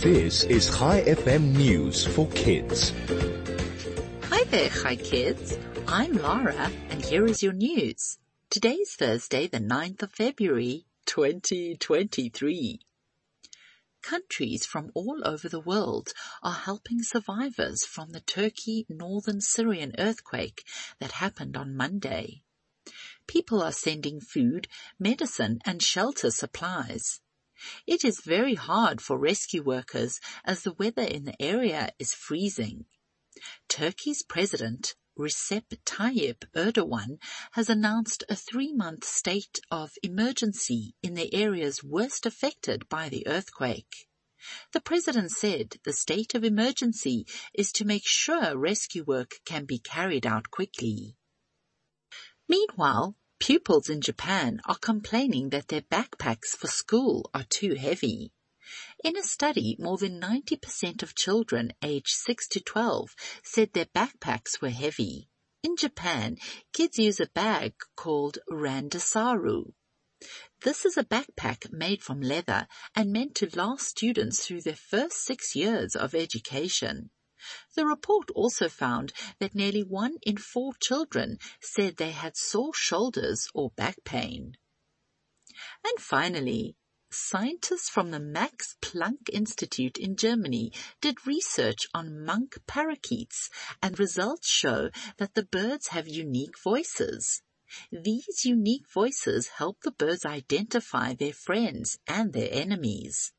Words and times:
This 0.00 0.44
is 0.44 0.74
Chai 0.78 1.02
FM 1.02 1.54
News 1.58 2.06
for 2.06 2.26
Kids. 2.28 2.94
Hi 4.30 4.44
there, 4.44 4.70
Hi 4.70 4.96
Kids. 4.96 5.58
I'm 5.86 6.14
Laura, 6.14 6.72
and 6.88 7.04
here 7.04 7.26
is 7.26 7.42
your 7.42 7.52
news. 7.52 8.16
Today's 8.48 8.94
Thursday, 8.94 9.46
the 9.46 9.60
9th 9.60 10.04
of 10.04 10.12
February, 10.12 10.86
2023. 11.04 12.80
Countries 14.00 14.64
from 14.64 14.90
all 14.94 15.20
over 15.22 15.50
the 15.50 15.60
world 15.60 16.14
are 16.42 16.54
helping 16.54 17.02
survivors 17.02 17.84
from 17.84 18.12
the 18.12 18.20
Turkey 18.20 18.86
northern 18.88 19.42
Syrian 19.42 19.94
earthquake 19.98 20.64
that 20.98 21.12
happened 21.12 21.58
on 21.58 21.76
Monday. 21.76 22.40
People 23.26 23.62
are 23.62 23.70
sending 23.70 24.18
food, 24.18 24.66
medicine, 24.98 25.58
and 25.66 25.82
shelter 25.82 26.30
supplies. 26.30 27.20
It 27.86 28.04
is 28.04 28.20
very 28.20 28.54
hard 28.54 29.00
for 29.00 29.18
rescue 29.18 29.62
workers 29.62 30.20
as 30.44 30.62
the 30.62 30.72
weather 30.72 31.02
in 31.02 31.24
the 31.24 31.40
area 31.40 31.92
is 31.98 32.14
freezing. 32.14 32.86
Turkey's 33.68 34.22
president, 34.22 34.94
Recep 35.18 35.64
Tayyip 35.84 36.44
Erdogan, 36.54 37.18
has 37.52 37.68
announced 37.68 38.24
a 38.28 38.36
three-month 38.36 39.04
state 39.04 39.60
of 39.70 39.92
emergency 40.02 40.94
in 41.02 41.14
the 41.14 41.34
areas 41.34 41.84
worst 41.84 42.26
affected 42.26 42.88
by 42.88 43.08
the 43.08 43.26
earthquake. 43.26 44.08
The 44.72 44.80
president 44.80 45.30
said 45.32 45.76
the 45.84 45.92
state 45.92 46.34
of 46.34 46.44
emergency 46.44 47.26
is 47.52 47.72
to 47.72 47.84
make 47.84 48.06
sure 48.06 48.56
rescue 48.56 49.04
work 49.04 49.32
can 49.44 49.66
be 49.66 49.78
carried 49.78 50.26
out 50.26 50.50
quickly. 50.50 51.16
Meanwhile, 52.48 53.16
Pupils 53.40 53.88
in 53.88 54.02
Japan 54.02 54.60
are 54.66 54.76
complaining 54.76 55.48
that 55.48 55.68
their 55.68 55.80
backpacks 55.80 56.54
for 56.54 56.66
school 56.66 57.30
are 57.32 57.46
too 57.48 57.74
heavy. 57.74 58.32
In 59.02 59.16
a 59.16 59.22
study, 59.22 59.76
more 59.78 59.96
than 59.96 60.20
90% 60.20 61.02
of 61.02 61.14
children 61.14 61.72
aged 61.82 62.10
6 62.10 62.48
to 62.48 62.60
12 62.60 63.16
said 63.42 63.72
their 63.72 63.86
backpacks 63.86 64.60
were 64.60 64.68
heavy. 64.68 65.30
In 65.62 65.74
Japan, 65.76 66.36
kids 66.74 66.98
use 66.98 67.18
a 67.18 67.28
bag 67.28 67.72
called 67.96 68.38
randoseru. 68.50 69.72
This 70.62 70.84
is 70.84 70.98
a 70.98 71.04
backpack 71.04 71.72
made 71.72 72.02
from 72.02 72.20
leather 72.20 72.68
and 72.94 73.10
meant 73.10 73.34
to 73.36 73.48
last 73.56 73.88
students 73.88 74.46
through 74.46 74.60
their 74.60 74.76
first 74.76 75.24
six 75.24 75.56
years 75.56 75.96
of 75.96 76.14
education. 76.14 77.10
The 77.74 77.86
report 77.86 78.30
also 78.32 78.68
found 78.68 79.12
that 79.38 79.54
nearly 79.54 79.82
one 79.82 80.18
in 80.22 80.36
four 80.36 80.74
children 80.74 81.38
said 81.60 81.96
they 81.96 82.10
had 82.10 82.36
sore 82.36 82.74
shoulders 82.74 83.48
or 83.54 83.70
back 83.70 84.04
pain. 84.04 84.56
And 85.84 85.98
finally, 85.98 86.76
scientists 87.10 87.88
from 87.88 88.10
the 88.10 88.20
Max 88.20 88.76
Planck 88.80 89.28
Institute 89.32 89.98
in 89.98 90.16
Germany 90.16 90.72
did 91.00 91.26
research 91.26 91.86
on 91.92 92.24
monk 92.24 92.58
parakeets 92.66 93.50
and 93.82 93.98
results 93.98 94.48
show 94.48 94.90
that 95.16 95.34
the 95.34 95.44
birds 95.44 95.88
have 95.88 96.06
unique 96.08 96.58
voices. 96.62 97.42
These 97.90 98.44
unique 98.44 98.88
voices 98.92 99.48
help 99.48 99.80
the 99.80 99.92
birds 99.92 100.24
identify 100.24 101.14
their 101.14 101.32
friends 101.32 101.98
and 102.06 102.32
their 102.32 102.48
enemies 102.50 103.32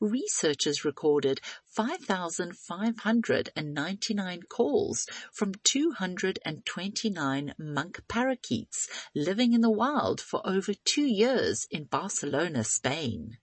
researchers 0.00 0.84
recorded 0.84 1.40
5,599 1.66 4.42
calls 4.42 5.06
from 5.32 5.54
229 5.64 7.54
monk 7.58 8.00
parakeets 8.08 8.88
living 9.14 9.52
in 9.52 9.60
the 9.60 9.70
wild 9.70 10.20
for 10.20 10.40
over 10.44 10.74
two 10.84 11.06
years 11.06 11.68
in 11.70 11.84
Barcelona, 11.84 12.64
Spain. 12.64 13.38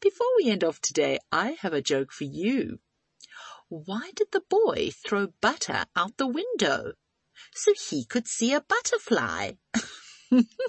Before 0.00 0.26
we 0.38 0.50
end 0.50 0.64
off 0.64 0.80
today, 0.80 1.18
I 1.30 1.56
have 1.60 1.74
a 1.74 1.82
joke 1.82 2.12
for 2.12 2.24
you. 2.24 2.80
Why 3.68 4.10
did 4.16 4.32
the 4.32 4.42
boy 4.48 4.90
throw 4.90 5.28
butter 5.40 5.84
out 5.94 6.16
the 6.16 6.26
window? 6.26 6.94
So 7.54 7.72
he 7.88 8.04
could 8.04 8.26
see 8.26 8.52
a 8.52 8.60
butterfly. 8.60 9.52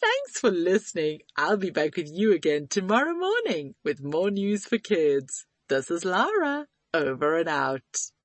Thanks 0.00 0.40
for 0.40 0.50
listening. 0.50 1.20
I'll 1.36 1.56
be 1.56 1.70
back 1.70 1.96
with 1.96 2.08
you 2.10 2.32
again 2.32 2.68
tomorrow 2.68 3.14
morning 3.14 3.74
with 3.84 4.02
more 4.02 4.30
news 4.30 4.66
for 4.66 4.78
kids. 4.78 5.46
This 5.68 5.90
is 5.90 6.04
Lara. 6.04 6.66
Over 6.94 7.38
and 7.38 7.48
out. 7.48 8.10